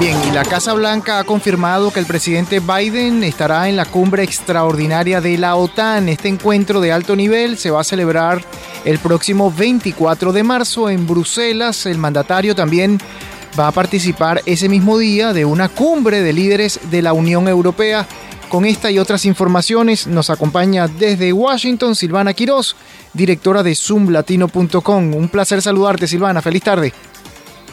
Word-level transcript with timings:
Bien, 0.00 0.18
y 0.28 0.32
la 0.32 0.42
Casa 0.42 0.74
Blanca 0.74 1.18
ha 1.18 1.24
confirmado 1.24 1.92
que 1.92 2.00
el 2.00 2.06
presidente 2.06 2.60
Biden 2.60 3.22
estará 3.22 3.68
en 3.68 3.76
la 3.76 3.86
cumbre 3.86 4.22
extraordinaria 4.22 5.20
de 5.20 5.38
la 5.38 5.56
OTAN. 5.56 6.08
Este 6.08 6.28
encuentro 6.28 6.80
de 6.80 6.92
alto 6.92 7.16
nivel 7.16 7.56
se 7.56 7.70
va 7.70 7.80
a 7.80 7.84
celebrar 7.84 8.44
el 8.84 8.98
próximo 8.98 9.50
24 9.50 10.32
de 10.32 10.42
marzo 10.42 10.90
en 10.90 11.06
Bruselas. 11.06 11.86
El 11.86 11.98
mandatario 11.98 12.54
también 12.54 12.98
va 13.58 13.68
a 13.68 13.72
participar 13.72 14.42
ese 14.46 14.68
mismo 14.68 14.98
día 14.98 15.32
de 15.32 15.44
una 15.44 15.68
cumbre 15.68 16.22
de 16.22 16.32
líderes 16.32 16.80
de 16.90 17.00
la 17.00 17.12
Unión 17.12 17.48
Europea. 17.48 18.06
Con 18.54 18.64
esta 18.66 18.88
y 18.88 19.00
otras 19.00 19.24
informaciones 19.24 20.06
nos 20.06 20.30
acompaña 20.30 20.86
desde 20.86 21.32
Washington 21.32 21.96
Silvana 21.96 22.34
Quiroz, 22.34 22.76
directora 23.12 23.64
de 23.64 23.74
zoomlatino.com. 23.74 25.12
Un 25.12 25.28
placer 25.28 25.60
saludarte, 25.60 26.06
Silvana. 26.06 26.40
Feliz 26.40 26.62
tarde. 26.62 26.92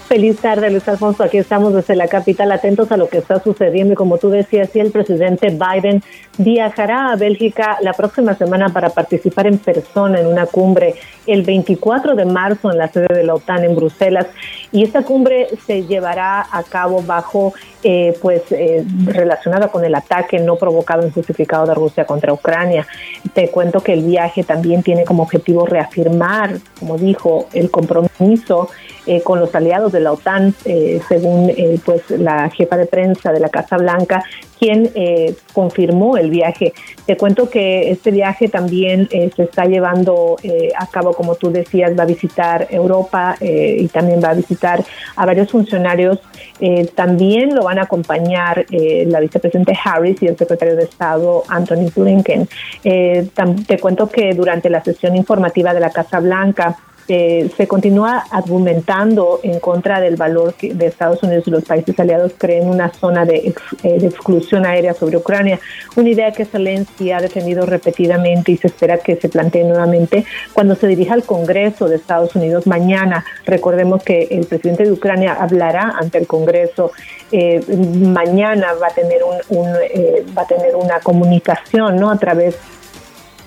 Feliz 0.07 0.39
tarde, 0.39 0.71
Luis 0.71 0.87
Alfonso. 0.87 1.23
Aquí 1.23 1.37
estamos 1.37 1.75
desde 1.75 1.95
la 1.95 2.07
capital, 2.07 2.51
atentos 2.51 2.91
a 2.91 2.97
lo 2.97 3.07
que 3.07 3.19
está 3.19 3.41
sucediendo. 3.43 3.93
Y 3.93 3.95
como 3.95 4.17
tú 4.17 4.29
decías, 4.29 4.71
sí, 4.73 4.79
el 4.79 4.91
presidente 4.91 5.49
Biden 5.49 6.01
viajará 6.39 7.11
a 7.11 7.15
Bélgica 7.15 7.77
la 7.81 7.93
próxima 7.93 8.33
semana 8.33 8.69
para 8.69 8.89
participar 8.89 9.45
en 9.45 9.59
persona 9.59 10.19
en 10.19 10.25
una 10.25 10.47
cumbre 10.47 10.95
el 11.27 11.43
24 11.43 12.15
de 12.15 12.25
marzo 12.25 12.71
en 12.71 12.77
la 12.77 12.87
sede 12.87 13.07
de 13.13 13.23
la 13.23 13.35
OTAN 13.35 13.63
en 13.63 13.75
Bruselas. 13.75 14.27
Y 14.71 14.83
esta 14.83 15.03
cumbre 15.03 15.47
se 15.65 15.83
llevará 15.85 16.47
a 16.49 16.63
cabo 16.63 17.01
bajo, 17.01 17.53
eh, 17.83 18.17
pues, 18.21 18.43
eh, 18.51 18.85
relacionada 19.05 19.67
con 19.67 19.83
el 19.83 19.93
ataque 19.95 20.39
no 20.39 20.55
provocado 20.55 21.03
en 21.03 21.11
justificado 21.11 21.65
de 21.65 21.73
Rusia 21.73 22.05
contra 22.05 22.31
Ucrania. 22.31 22.87
Te 23.33 23.49
cuento 23.49 23.81
que 23.81 23.93
el 23.93 24.03
viaje 24.03 24.43
también 24.43 24.81
tiene 24.81 25.03
como 25.03 25.23
objetivo 25.23 25.65
reafirmar, 25.65 26.57
como 26.79 26.97
dijo, 26.97 27.47
el 27.53 27.69
compromiso 27.69 28.69
eh, 29.07 29.21
con 29.23 29.39
los 29.39 29.53
aliados 29.55 29.91
de 29.91 29.99
la 29.99 30.11
OTAN, 30.13 30.53
eh, 30.63 31.01
según 31.09 31.51
pues 31.83 32.09
la 32.11 32.49
jefa 32.49 32.77
de 32.77 32.85
prensa 32.85 33.33
de 33.33 33.39
la 33.39 33.49
Casa 33.49 33.77
Blanca, 33.77 34.23
quien 34.59 34.91
confirmó 35.53 36.17
el 36.17 36.29
viaje. 36.29 36.73
Te 37.07 37.17
cuento 37.17 37.49
que 37.49 37.89
este 37.89 38.11
viaje 38.11 38.47
también 38.47 39.09
se 39.09 39.41
está 39.41 39.65
llevando 39.65 40.37
a 40.77 40.85
cabo, 40.85 41.10
como 41.13 41.35
tú 41.35 41.51
decías, 41.51 41.97
va 41.97 42.03
a 42.03 42.05
visitar 42.05 42.67
Europa 42.69 43.35
y 43.39 43.87
también 43.87 44.21
va 44.23 44.29
a 44.29 44.33
visitar 44.33 44.83
a 45.15 45.25
varios 45.25 45.49
funcionarios. 45.49 46.19
también 46.95 47.55
lo 47.55 47.63
van 47.63 47.79
a 47.79 47.83
acompañar 47.83 48.65
la 48.69 49.19
vicepresidenta 49.19 49.73
Harris 49.83 50.21
y 50.21 50.27
el 50.27 50.37
secretario 50.37 50.75
de 50.75 50.83
Estado 50.83 51.43
Anthony 51.47 51.91
Blinken. 51.95 52.47
te 52.81 53.79
cuento 53.79 54.09
que 54.09 54.33
durante 54.33 54.69
la 54.69 54.83
sesión 54.83 55.15
informativa 55.15 55.73
de 55.73 55.79
la 55.79 55.89
Casa 55.89 56.19
Blanca, 56.19 56.77
se 57.07 57.67
continúa 57.67 58.23
argumentando 58.31 59.39
en 59.43 59.59
contra 59.59 59.99
del 59.99 60.15
valor 60.15 60.53
que 60.53 60.73
de 60.73 60.87
Estados 60.87 61.21
Unidos 61.23 61.47
y 61.47 61.51
los 61.51 61.63
países 61.63 61.99
aliados 61.99 62.33
creen 62.37 62.69
una 62.69 62.93
zona 62.93 63.25
de, 63.25 63.53
eh, 63.83 63.99
de, 63.99 64.07
exclusión 64.07 64.65
aérea 64.65 64.93
sobre 64.93 65.17
Ucrania, 65.17 65.59
una 65.95 66.09
idea 66.09 66.31
que 66.31 66.45
Zelensky 66.45 67.11
ha 67.11 67.19
defendido 67.19 67.65
repetidamente 67.65 68.51
y 68.51 68.57
se 68.57 68.67
espera 68.67 68.97
que 68.97 69.15
se 69.15 69.29
plantee 69.29 69.63
nuevamente 69.63 70.25
cuando 70.53 70.75
se 70.75 70.87
dirija 70.87 71.13
al 71.13 71.23
Congreso 71.23 71.87
de 71.89 71.95
Estados 71.97 72.35
Unidos 72.35 72.67
mañana. 72.67 73.25
Recordemos 73.45 74.03
que 74.03 74.27
el 74.31 74.45
presidente 74.45 74.83
de 74.83 74.91
Ucrania 74.91 75.33
hablará 75.33 75.95
ante 75.99 76.17
el 76.17 76.27
Congreso 76.27 76.91
eh, 77.31 77.61
mañana 77.77 78.73
va 78.81 78.87
a 78.87 78.93
tener 78.93 79.21
un, 79.23 79.67
eh, 79.93 80.25
va 80.37 80.43
a 80.43 80.47
tener 80.47 80.75
una 80.75 80.99
comunicación 80.99 81.97
no 81.97 82.09
a 82.09 82.17
través 82.17 82.57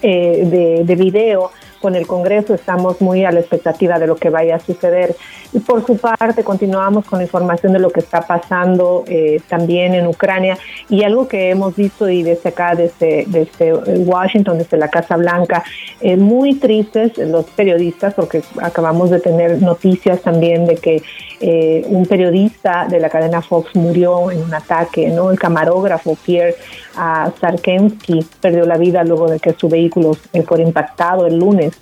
de, 0.03 0.83
de 0.85 0.97
video 0.97 1.51
con 1.85 1.97
el 1.97 2.07
Congreso, 2.07 2.55
estamos 2.55 3.03
muy 3.03 3.27
a 3.27 3.31
la 3.31 3.41
expectativa 3.41 3.99
de 3.99 4.07
lo 4.07 4.17
que 4.17 4.31
vaya 4.31 4.57
a 4.57 4.59
suceder. 4.59 5.15
Y 5.53 5.59
por 5.59 5.85
su 5.85 5.99
parte, 5.99 6.43
continuamos 6.43 7.05
con 7.05 7.19
la 7.19 7.25
información 7.25 7.75
de 7.75 7.79
lo 7.79 7.91
que 7.91 8.01
está 8.01 8.23
pasando 8.23 9.05
eh, 9.07 9.43
también 9.51 9.95
en 9.95 10.07
Ucrania 10.07 10.57
y 10.89 11.05
algo 11.05 11.29
que 11.29 11.51
hemos 11.51 11.77
visto 11.77 12.08
y 12.08 12.23
desde 12.23 12.48
acá, 12.48 12.75
desde, 12.75 13.27
desde 13.27 13.75
Washington, 13.75 14.57
desde 14.57 14.79
la 14.79 14.89
Casa 14.89 15.19
Blanca, 15.19 15.63
eh, 16.01 16.17
muy 16.17 16.55
tristes 16.55 17.19
los 17.19 17.45
periodistas, 17.51 18.14
porque 18.14 18.42
acabamos 18.63 19.11
de 19.11 19.20
tener 19.20 19.61
noticias 19.61 20.23
también 20.23 20.64
de 20.64 20.77
que 20.77 21.03
eh, 21.41 21.85
un 21.89 22.07
periodista 22.07 22.87
de 22.89 22.98
la 22.98 23.11
cadena 23.11 23.42
Fox 23.42 23.77
murió 23.77 24.31
en 24.31 24.42
un 24.42 24.55
ataque, 24.55 25.08
¿no? 25.08 25.31
El 25.31 25.39
camarógrafo 25.39 26.17
Pierre 26.25 26.57
uh, 26.97 27.31
Sarkensky 27.41 28.25
perdió 28.41 28.65
la 28.65 28.77
vida 28.77 29.05
luego 29.05 29.29
de 29.29 29.41
que 29.41 29.53
su 29.53 29.69
vehículo 29.69 30.15
fue 30.47 30.63
impactado 30.63 31.27
el 31.27 31.39
lunes 31.39 31.79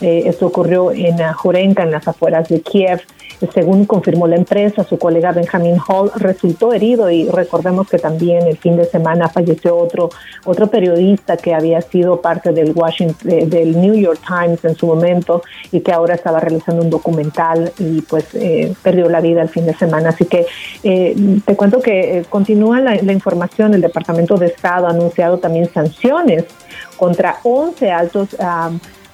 eh, 0.00 0.24
esto 0.26 0.46
ocurrió 0.46 0.92
en 0.92 1.18
Jorenka, 1.32 1.82
en 1.82 1.90
las 1.90 2.06
afueras 2.06 2.48
de 2.48 2.60
Kiev. 2.60 3.00
Según 3.54 3.84
confirmó 3.84 4.26
la 4.26 4.36
empresa, 4.36 4.84
su 4.84 4.98
colega 4.98 5.32
Benjamin 5.32 5.76
Hall 5.86 6.10
resultó 6.16 6.72
herido 6.72 7.10
y 7.10 7.28
recordemos 7.28 7.88
que 7.88 7.98
también 7.98 8.46
el 8.46 8.56
fin 8.56 8.76
de 8.76 8.84
semana 8.84 9.28
falleció 9.28 9.76
otro 9.76 10.10
otro 10.44 10.68
periodista 10.68 11.36
que 11.36 11.54
había 11.54 11.80
sido 11.80 12.20
parte 12.20 12.52
del 12.52 12.72
Washington 12.74 13.30
eh, 13.30 13.46
del 13.46 13.80
New 13.80 13.94
York 13.94 14.20
Times 14.26 14.64
en 14.64 14.74
su 14.74 14.86
momento 14.86 15.42
y 15.70 15.80
que 15.80 15.92
ahora 15.92 16.14
estaba 16.14 16.40
realizando 16.40 16.82
un 16.82 16.90
documental 16.90 17.72
y 17.78 18.02
pues 18.02 18.34
eh, 18.34 18.74
perdió 18.82 19.08
la 19.08 19.20
vida 19.20 19.42
el 19.42 19.48
fin 19.48 19.66
de 19.66 19.74
semana. 19.74 20.10
Así 20.10 20.24
que 20.24 20.46
te 20.82 21.56
cuento 21.56 21.80
que 21.80 22.24
continúa 22.28 22.80
la, 22.80 23.12
información. 23.12 23.74
El 23.74 23.80
Departamento 23.80 24.36
de 24.36 24.46
Estado 24.46 24.86
ha 24.86 24.90
anunciado 24.90 25.38
también 25.38 25.70
sanciones 25.72 26.44
contra 26.96 27.38
11 27.42 27.90
altos 27.90 28.36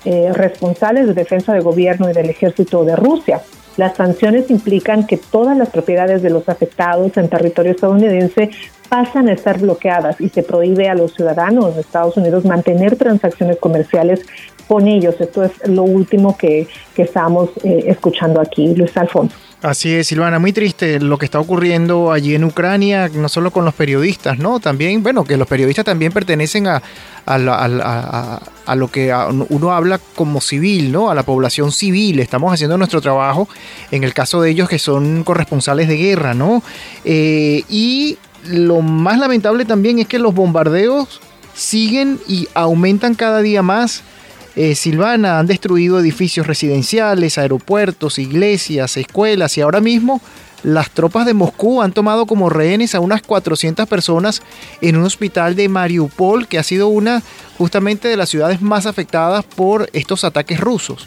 eh, 0.04 0.30
responsables 0.34 1.06
de 1.06 1.14
defensa 1.14 1.54
del 1.54 1.62
gobierno 1.62 2.10
y 2.10 2.12
del 2.12 2.28
ejército 2.28 2.84
de 2.84 2.94
Rusia. 2.94 3.40
Las 3.76 3.96
sanciones 3.96 4.50
implican 4.50 5.06
que 5.06 5.16
todas 5.16 5.56
las 5.56 5.70
propiedades 5.70 6.22
de 6.22 6.30
los 6.30 6.48
afectados 6.48 7.16
en 7.16 7.28
territorio 7.28 7.72
estadounidense 7.72 8.50
pasan 8.88 9.28
a 9.28 9.32
estar 9.32 9.58
bloqueadas 9.58 10.20
y 10.20 10.28
se 10.28 10.42
prohíbe 10.42 10.88
a 10.88 10.94
los 10.94 11.14
ciudadanos 11.14 11.74
de 11.74 11.80
Estados 11.80 12.16
Unidos 12.16 12.44
mantener 12.44 12.96
transacciones 12.96 13.58
comerciales 13.58 14.24
con 14.68 14.86
ellos. 14.86 15.16
Esto 15.20 15.42
es 15.42 15.52
lo 15.68 15.82
último 15.82 16.36
que, 16.36 16.68
que 16.94 17.02
estamos 17.02 17.50
eh, 17.64 17.84
escuchando 17.86 18.40
aquí, 18.40 18.74
Luis 18.74 18.96
Alfonso. 18.96 19.36
Así 19.64 19.94
es, 19.94 20.08
Silvana, 20.08 20.38
muy 20.38 20.52
triste 20.52 21.00
lo 21.00 21.16
que 21.16 21.24
está 21.24 21.40
ocurriendo 21.40 22.12
allí 22.12 22.34
en 22.34 22.44
Ucrania, 22.44 23.08
no 23.08 23.30
solo 23.30 23.50
con 23.50 23.64
los 23.64 23.72
periodistas, 23.72 24.38
¿no? 24.38 24.60
También, 24.60 25.02
bueno, 25.02 25.24
que 25.24 25.38
los 25.38 25.48
periodistas 25.48 25.86
también 25.86 26.12
pertenecen 26.12 26.66
a, 26.66 26.82
a, 27.24 28.74
lo 28.76 28.88
que 28.88 29.10
uno 29.48 29.72
habla 29.72 29.98
como 30.14 30.42
civil, 30.42 30.92
¿no? 30.92 31.08
A 31.08 31.14
la 31.14 31.22
población 31.22 31.72
civil. 31.72 32.20
Estamos 32.20 32.52
haciendo 32.52 32.76
nuestro 32.76 33.00
trabajo 33.00 33.48
en 33.90 34.04
el 34.04 34.12
caso 34.12 34.42
de 34.42 34.50
ellos 34.50 34.68
que 34.68 34.78
son 34.78 35.24
corresponsales 35.24 35.88
de 35.88 35.96
guerra, 35.96 36.34
¿no? 36.34 36.62
Eh, 37.06 37.62
y 37.70 38.18
lo 38.46 38.82
más 38.82 39.18
lamentable 39.18 39.64
también 39.64 39.98
es 39.98 40.06
que 40.06 40.18
los 40.18 40.34
bombardeos 40.34 41.22
siguen 41.54 42.20
y 42.28 42.48
aumentan 42.52 43.14
cada 43.14 43.40
día 43.40 43.62
más 43.62 44.02
eh, 44.56 44.74
Silvana 44.74 45.38
han 45.38 45.46
destruido 45.46 45.98
edificios 45.98 46.46
residenciales, 46.46 47.38
aeropuertos, 47.38 48.18
iglesias, 48.18 48.96
escuelas 48.96 49.56
y 49.58 49.60
ahora 49.60 49.80
mismo 49.80 50.20
las 50.64 50.90
tropas 50.90 51.26
de 51.26 51.34
Moscú 51.34 51.82
han 51.82 51.92
tomado 51.92 52.24
como 52.24 52.48
rehenes 52.48 52.94
a 52.94 53.00
unas 53.00 53.20
400 53.20 53.86
personas 53.86 54.42
en 54.80 54.96
un 54.96 55.04
hospital 55.04 55.54
de 55.56 55.68
Mariupol, 55.68 56.48
que 56.48 56.58
ha 56.58 56.62
sido 56.62 56.88
una 56.88 57.22
justamente 57.58 58.08
de 58.08 58.16
las 58.16 58.30
ciudades 58.30 58.62
más 58.62 58.86
afectadas 58.86 59.44
por 59.44 59.90
estos 59.92 60.24
ataques 60.24 60.58
rusos. 60.58 61.06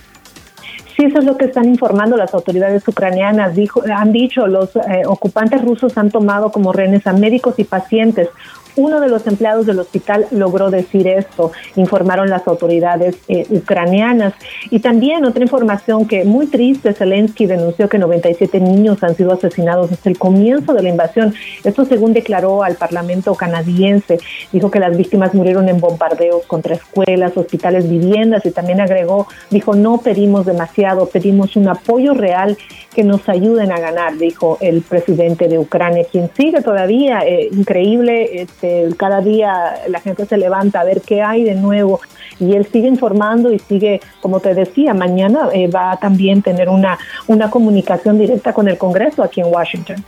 Sí, 0.96 1.06
eso 1.06 1.20
es 1.20 1.26
lo 1.26 1.38
que 1.38 1.46
están 1.46 1.66
informando 1.66 2.18
las 2.18 2.34
autoridades 2.34 2.88
ucranianas. 2.88 3.56
Dijo, 3.56 3.84
han 3.96 4.12
dicho, 4.12 4.48
los 4.48 4.76
eh, 4.76 5.04
ocupantes 5.06 5.62
rusos 5.62 5.98
han 5.98 6.12
tomado 6.12 6.52
como 6.52 6.74
rehenes 6.74 7.06
a 7.08 7.14
médicos 7.14 7.56
y 7.58 7.64
pacientes. 7.64 8.30
Uno 8.78 9.00
de 9.00 9.10
los 9.10 9.26
empleados 9.26 9.66
del 9.66 9.80
hospital 9.80 10.28
logró 10.30 10.70
decir 10.70 11.08
esto, 11.08 11.52
informaron 11.76 12.30
las 12.30 12.48
autoridades 12.48 13.18
eh, 13.28 13.48
ucranianas. 13.50 14.34
Y 14.70 14.80
también 14.80 15.26
otra 15.26 15.42
información 15.42 16.08
que 16.08 16.24
muy 16.26 16.46
triste, 16.46 16.94
Zelensky 16.94 17.48
denunció 17.48 17.90
que 17.90 17.98
97 17.98 18.60
niños 18.60 19.04
han 19.04 19.16
sido 19.16 19.34
asesinados 19.34 19.90
desde 19.90 20.12
el 20.12 20.20
comienzo 20.20 20.76
de 20.76 20.84
la 20.84 20.90
invasión. 20.90 21.34
Esto 21.64 21.86
según 21.86 22.14
declaró 22.14 22.64
al 22.64 22.76
Parlamento 22.76 23.34
canadiense. 23.34 24.20
Dijo 24.52 24.70
que 24.70 24.80
las 24.80 24.96
víctimas 24.96 25.34
murieron 25.34 25.68
en 25.70 25.80
bombardeos 25.80 26.46
contra 26.46 26.76
escuelas, 26.76 27.36
hospitales, 27.36 27.90
viviendas 27.90 28.46
y 28.46 28.52
también 28.52 28.80
agregó, 28.80 29.28
dijo, 29.50 29.76
no 29.76 29.98
pedimos 29.98 30.46
demasiado, 30.46 31.08
pedimos 31.08 31.56
un 31.56 31.68
apoyo 31.68 32.14
real 32.14 32.58
que 32.94 33.04
nos 33.04 33.28
ayuden 33.28 33.72
a 33.72 33.80
ganar, 33.80 34.18
dijo 34.18 34.58
el 34.62 34.82
presidente 34.82 35.48
de 35.48 35.58
Ucrania, 35.60 36.06
quien 36.12 36.30
sigue 36.36 36.62
todavía 36.62 37.20
eh, 37.26 37.50
increíble. 37.52 38.42
Este, 38.42 38.67
cada 38.98 39.22
día 39.22 39.76
la 39.88 40.00
gente 40.00 40.26
se 40.26 40.38
levanta 40.38 40.82
a 40.82 40.84
ver 40.84 41.02
qué 41.02 41.22
hay 41.22 41.44
de 41.44 41.56
nuevo 41.56 42.00
y 42.40 42.54
él 42.54 42.68
sigue 42.72 42.88
informando 42.88 43.52
y 43.52 43.60
sigue, 43.60 44.00
como 44.22 44.40
te 44.40 44.54
decía, 44.54 44.94
mañana 44.94 45.50
eh, 45.54 45.68
va 45.68 45.92
a 45.92 45.98
también 45.98 46.42
tener 46.42 46.70
una, 46.70 46.98
una 47.28 47.50
comunicación 47.50 48.18
directa 48.18 48.54
con 48.54 48.68
el 48.68 48.78
Congreso 48.78 49.24
aquí 49.24 49.42
en 49.42 49.48
Washington. 49.48 50.04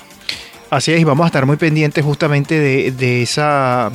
Así 0.70 0.94
es, 0.94 1.00
y 1.00 1.04
vamos 1.04 1.24
a 1.24 1.28
estar 1.28 1.46
muy 1.46 1.58
pendientes 1.58 2.04
justamente 2.06 2.60
de, 2.92 3.22
esa... 3.22 3.92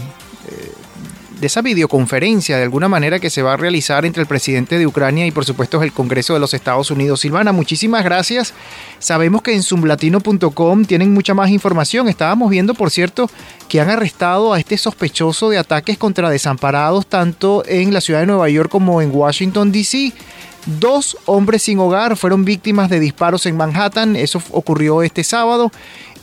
De 1.45 1.49
esa 1.49 1.61
videoconferencia 1.61 2.57
de 2.57 2.63
alguna 2.63 2.89
manera 2.89 3.21
que 3.21 3.29
se 3.29 3.43
va 3.43 3.53
a 3.53 3.57
realizar 3.59 4.07
entre 4.07 4.23
el 4.23 4.27
presidente 4.27 4.79
de 4.79 4.87
Ucrania 4.87 5.27
y 5.27 5.31
por 5.31 5.45
supuesto 5.45 5.83
el 5.83 5.93
Congreso 5.93 6.33
de 6.33 6.41
los 6.41 6.55
Estados 6.55 6.91
Unidos. 6.91 7.21
Silvana, 7.21 7.53
muchísimas 7.53 8.03
gracias. 8.03 8.55
Sabemos 8.99 9.43
que 9.43 9.53
en 9.53 9.63
zoomlatino.com 9.63 10.85
tienen 10.87 11.13
mucha 11.13 11.35
más 11.35 11.51
información. 11.51 12.09
Estábamos 12.09 12.49
viendo, 12.49 12.73
por 12.73 12.91
cierto, 12.91 13.29
que 13.69 13.79
han 13.79 13.91
arrestado 13.91 14.55
a 14.55 14.59
este 14.59 14.79
sospechoso 14.79 15.51
de 15.51 15.59
ataques 15.59 15.99
contra 15.99 16.31
desamparados 16.31 17.07
tanto 17.09 17.63
en 17.67 17.93
la 17.93 18.01
ciudad 18.01 18.21
de 18.21 18.27
Nueva 18.27 18.49
York 18.49 18.71
como 18.71 19.03
en 19.03 19.15
Washington, 19.15 19.71
D.C. 19.71 20.15
Dos 20.81 21.19
hombres 21.27 21.65
sin 21.65 21.79
hogar 21.79 22.17
fueron 22.17 22.47
víctimas 22.47 22.89
de 22.89 23.01
disparos 23.01 23.45
en 23.45 23.59
Manhattan, 23.59 24.17
eso 24.17 24.43
ocurrió 24.51 25.03
este 25.03 25.23
sábado, 25.23 25.71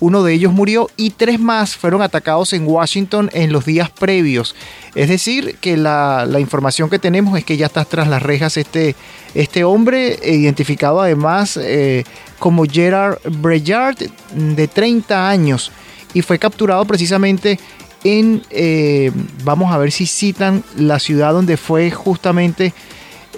uno 0.01 0.23
de 0.23 0.33
ellos 0.33 0.51
murió 0.51 0.89
y 0.97 1.11
tres 1.11 1.39
más 1.39 1.77
fueron 1.77 2.01
atacados 2.01 2.51
en 2.51 2.67
Washington 2.67 3.29
en 3.31 3.53
los 3.53 3.65
días 3.65 3.89
previos. 3.89 4.53
Es 4.95 5.07
decir, 5.07 5.55
que 5.61 5.77
la, 5.77 6.27
información 6.39 6.89
que 6.89 6.99
tenemos 6.99 7.37
es 7.37 7.45
que 7.45 7.55
ya 7.55 7.67
está 7.67 7.85
tras 7.85 8.09
las 8.09 8.21
rejas 8.21 8.57
este, 8.57 8.97
este 9.33 9.63
hombre, 9.63 10.19
identificado 10.21 10.99
además 10.99 11.55
eh, 11.55 12.03
como 12.37 12.65
Gerard 12.65 13.19
Breyard, 13.23 13.95
de 14.33 14.67
30 14.67 15.29
años, 15.29 15.71
y 16.13 16.21
fue 16.21 16.37
capturado 16.37 16.83
precisamente 16.83 17.57
en, 18.03 18.41
eh, 18.49 19.11
vamos 19.45 19.71
a 19.71 19.77
ver 19.77 19.93
si 19.93 20.05
citan 20.05 20.63
la 20.75 20.99
ciudad 20.99 21.31
donde 21.31 21.55
fue 21.55 21.89
justamente 21.91 22.73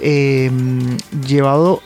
Em, 0.01 0.98
llevado 1.25 1.81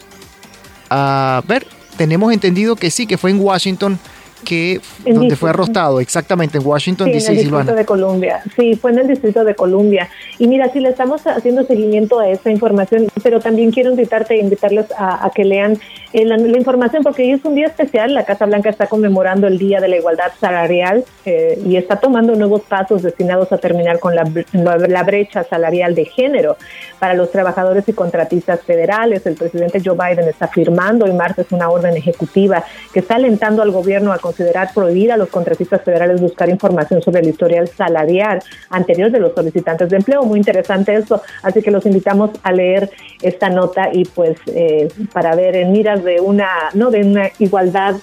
a 0.89 1.43
ver, 1.47 1.67
tenemos 1.97 2.31
entendido 2.33 2.75
que 2.75 2.89
sí, 2.89 3.05
que 3.05 3.17
fue 3.17 3.31
en 3.31 3.39
Washington 3.39 3.99
que 4.43 4.79
donde 5.05 5.35
fue 5.35 5.49
arrostado, 5.49 5.99
exactamente 5.99 6.57
en 6.57 6.65
Washington 6.65 7.11
DC, 7.11 7.31
en 7.31 7.37
el 7.37 7.43
Distrito 7.43 7.75
de 7.75 7.85
Columbia. 7.85 8.41
Sí, 8.55 8.75
fue 8.75 8.91
en 8.91 8.99
el 8.99 9.07
Distrito 9.07 9.43
de 9.43 9.55
Columbia. 9.55 10.09
Y 10.39 10.47
mira, 10.47 10.71
si 10.71 10.79
le 10.79 10.89
estamos 10.89 11.25
haciendo 11.25 11.63
seguimiento 11.63 12.19
a 12.19 12.29
esa 12.29 12.49
información, 12.51 13.07
pero 13.23 13.39
también 13.39 13.71
quiero 13.71 13.91
invitarte, 13.91 14.35
e 14.35 14.39
invitarles 14.39 14.85
a, 14.97 15.29
que 15.33 15.43
lean 15.43 15.77
eh, 16.13 16.25
la, 16.25 16.37
información 16.37 17.03
porque 17.03 17.23
hoy 17.23 17.31
es 17.31 17.45
un 17.45 17.55
día 17.55 17.67
especial. 17.67 18.13
La 18.13 18.25
Casa 18.25 18.45
Blanca 18.45 18.69
está 18.69 18.87
conmemorando 18.87 19.47
el 19.47 19.57
Día 19.57 19.79
de 19.79 19.87
la 19.87 19.97
Igualdad 19.97 20.31
Salarial 20.39 21.03
eh, 21.25 21.59
y 21.65 21.75
está 21.75 21.97
tomando 21.97 22.35
nuevos 22.35 22.61
pasos 22.61 23.03
destinados 23.03 23.51
a 23.51 23.57
terminar 23.57 23.99
con 23.99 24.15
la, 24.15 24.23
la 24.53 25.03
brecha 25.03 25.43
salarial 25.43 25.95
de 25.95 26.05
género 26.05 26.57
para 26.99 27.13
los 27.13 27.31
trabajadores 27.31 27.87
y 27.87 27.93
contratistas 27.93 28.61
federales. 28.61 29.25
El 29.25 29.35
presidente 29.35 29.81
Joe 29.83 29.95
Biden 29.95 30.27
está 30.27 30.47
firmando 30.47 31.05
hoy 31.05 31.13
martes 31.13 31.47
una 31.51 31.69
orden 31.69 31.95
ejecutiva 31.95 32.63
que 32.93 32.99
está 32.99 33.15
alentando 33.15 33.61
al 33.61 33.71
gobierno 33.71 34.11
a 34.11 34.19
considerar 34.27 34.73
prohibida 34.73 35.13
a 35.13 35.17
los 35.17 35.29
contratistas 35.29 35.81
federales 35.83 36.19
buscar 36.19 36.49
información 36.49 37.01
sobre 37.01 37.21
el 37.21 37.29
historial 37.29 37.67
salarial 37.69 38.43
anterior 38.69 39.09
de 39.09 39.19
los 39.19 39.33
solicitantes 39.33 39.89
de 39.89 39.95
empleo. 39.95 40.23
Muy 40.23 40.37
interesante 40.39 40.93
esto, 40.93 41.21
así 41.43 41.61
que 41.61 41.71
los 41.71 41.85
invitamos 41.85 42.31
a 42.43 42.51
leer 42.51 42.89
esta 43.21 43.49
nota 43.49 43.89
y 43.93 44.03
pues 44.03 44.37
eh, 44.47 44.89
para 45.13 45.33
ver 45.35 45.55
en 45.55 45.71
miras 45.71 46.03
de 46.03 46.19
una, 46.19 46.49
¿no? 46.73 46.91
de 46.91 47.01
una 47.01 47.31
igualdad 47.39 47.95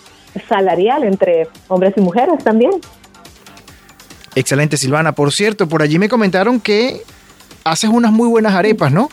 salarial 0.48 1.04
entre 1.04 1.46
hombres 1.68 1.92
y 1.96 2.00
mujeres 2.00 2.42
también. 2.42 2.72
Excelente, 4.34 4.78
Silvana. 4.78 5.12
Por 5.12 5.30
cierto, 5.30 5.68
por 5.68 5.82
allí 5.82 5.98
me 5.98 6.08
comentaron 6.08 6.58
que 6.58 7.02
haces 7.64 7.90
unas 7.90 8.12
muy 8.12 8.28
buenas 8.28 8.54
arepas, 8.54 8.90
¿no? 8.90 9.10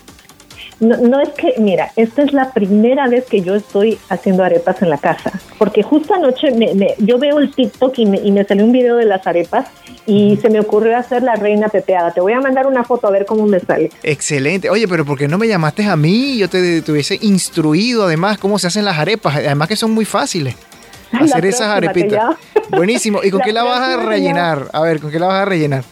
No, 0.81 0.97
no 0.97 1.21
es 1.21 1.29
que, 1.29 1.53
mira, 1.59 1.91
esta 1.95 2.23
es 2.23 2.33
la 2.33 2.51
primera 2.51 3.07
vez 3.07 3.25
que 3.25 3.41
yo 3.41 3.53
estoy 3.53 3.99
haciendo 4.09 4.43
arepas 4.43 4.81
en 4.81 4.89
la 4.89 4.97
casa, 4.97 5.31
porque 5.59 5.83
justo 5.83 6.15
anoche 6.15 6.49
me, 6.51 6.95
yo 6.97 7.19
veo 7.19 7.37
el 7.37 7.53
TikTok 7.53 7.99
y 7.99 8.07
me, 8.07 8.17
y 8.17 8.31
me 8.31 8.43
salió 8.43 8.65
un 8.65 8.71
video 8.71 8.95
de 8.95 9.05
las 9.05 9.25
arepas 9.27 9.67
y 10.07 10.37
se 10.37 10.49
me 10.49 10.59
ocurrió 10.59 10.97
hacer 10.97 11.21
la 11.21 11.35
reina 11.35 11.69
pepeada. 11.69 12.11
Te 12.11 12.19
voy 12.19 12.33
a 12.33 12.41
mandar 12.41 12.65
una 12.65 12.83
foto 12.83 13.07
a 13.07 13.11
ver 13.11 13.27
cómo 13.27 13.45
me 13.45 13.59
sale. 13.59 13.91
Excelente. 14.01 14.71
Oye, 14.71 14.87
pero 14.87 15.05
¿por 15.05 15.19
qué 15.19 15.27
no 15.27 15.37
me 15.37 15.47
llamaste 15.47 15.85
a 15.85 15.95
mí? 15.95 16.37
Yo 16.39 16.49
te, 16.49 16.83
hubiese 16.91 17.19
instruido 17.21 18.05
además 18.05 18.39
cómo 18.39 18.57
se 18.57 18.65
hacen 18.65 18.83
las 18.83 18.97
arepas, 18.97 19.35
además 19.35 19.67
que 19.67 19.75
son 19.75 19.91
muy 19.91 20.05
fáciles. 20.05 20.55
Hacer 21.11 21.45
esas 21.45 21.67
arepitas. 21.67 22.37
Buenísimo. 22.69 23.19
¿Y 23.23 23.29
con 23.29 23.41
qué 23.45 23.53
la 23.53 23.63
vas 23.63 23.81
a 23.81 23.97
rellenar? 23.97 24.67
A 24.73 24.81
ver, 24.81 24.99
¿con 24.99 25.11
qué 25.11 25.19
la 25.19 25.27
vas 25.27 25.43
a 25.43 25.45
rellenar? 25.45 25.83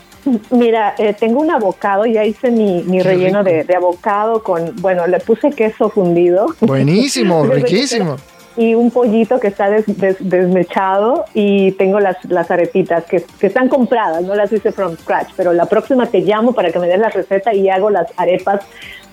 Mira, 0.51 0.95
eh, 0.97 1.13
tengo 1.13 1.41
un 1.41 1.51
abocado, 1.51 2.05
ya 2.05 2.23
hice 2.23 2.51
mi, 2.51 2.83
mi 2.83 3.01
relleno 3.01 3.43
de, 3.43 3.63
de, 3.63 3.75
abocado 3.75 4.43
con, 4.43 4.75
bueno, 4.77 5.07
le 5.07 5.19
puse 5.19 5.51
queso 5.51 5.89
fundido. 5.89 6.47
Buenísimo, 6.61 7.45
riquísimo. 7.47 8.17
y 8.57 8.75
un 8.75 8.91
pollito 8.91 9.39
que 9.39 9.47
está 9.47 9.69
desmechado 9.69 11.25
y 11.33 11.71
tengo 11.73 11.99
las, 11.99 12.17
las 12.25 12.51
arepitas 12.51 13.05
que, 13.05 13.23
que, 13.39 13.47
están 13.47 13.69
compradas, 13.69 14.23
no 14.23 14.35
las 14.35 14.51
hice 14.51 14.71
from 14.71 14.97
scratch, 14.97 15.29
pero 15.37 15.53
la 15.53 15.65
próxima 15.65 16.05
te 16.07 16.19
llamo 16.21 16.53
para 16.53 16.71
que 16.71 16.79
me 16.79 16.87
des 16.87 16.99
la 16.99 17.09
receta 17.09 17.53
y 17.53 17.69
hago 17.69 17.89
las 17.89 18.07
arepas 18.17 18.61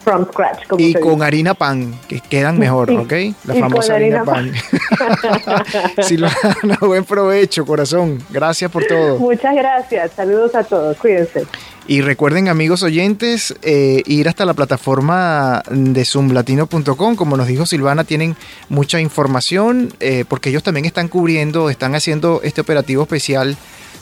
from 0.06 0.24
scratch. 0.30 0.62
y 0.78 0.94
con 0.94 1.20
harina 1.20 1.54
pan, 1.54 1.98
que 2.06 2.20
quedan 2.20 2.60
mejor, 2.60 2.92
¿ok? 2.92 3.12
La 3.44 3.54
famosa 3.54 3.96
harina, 3.96 4.24
pan. 4.24 4.52
Silvana, 6.02 6.78
buen 6.80 7.04
provecho, 7.04 7.66
corazón. 7.66 8.22
Gracias 8.30 8.70
por 8.70 8.84
todo. 8.84 9.18
Muchas 9.18 9.52
gracias. 9.56 10.12
Saludos 10.12 10.54
a 10.54 10.62
todos. 10.62 10.96
Cuídense. 10.98 11.44
Y 11.88 12.02
recuerden, 12.02 12.48
amigos 12.48 12.84
oyentes, 12.84 13.52
eh, 13.62 14.04
ir 14.06 14.28
hasta 14.28 14.44
la 14.44 14.54
plataforma 14.54 15.64
de 15.70 16.04
zoomlatino.com. 16.04 17.16
Como 17.16 17.36
nos 17.36 17.48
dijo 17.48 17.66
Silvana, 17.66 18.04
tienen 18.04 18.36
mucha 18.68 19.00
información 19.00 19.92
eh, 19.98 20.24
porque 20.28 20.50
ellos 20.50 20.62
también 20.62 20.86
están 20.86 21.08
cubriendo, 21.08 21.68
están 21.68 21.96
haciendo 21.96 22.42
este 22.44 22.60
operativo 22.60 23.02
especial 23.02 23.56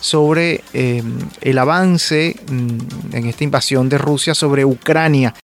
sobre 0.04 0.60
eh, 0.74 1.02
el 1.40 1.58
avance 1.58 2.36
mm, 2.46 3.16
en 3.16 3.26
esta 3.26 3.42
invasión 3.42 3.88
de 3.88 3.96
Rusia 3.96 4.34
sobre 4.34 4.62
Ucrania. 4.66 5.32